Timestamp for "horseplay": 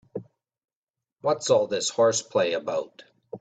1.91-2.53